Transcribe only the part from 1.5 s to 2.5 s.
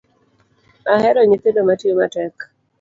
matiyo matek